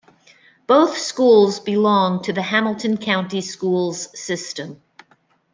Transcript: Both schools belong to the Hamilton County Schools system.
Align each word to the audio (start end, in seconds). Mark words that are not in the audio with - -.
Both 0.65 0.97
schools 0.97 1.59
belong 1.59 2.23
to 2.23 2.33
the 2.33 2.41
Hamilton 2.41 2.97
County 2.97 3.39
Schools 3.39 4.07
system. 4.19 4.81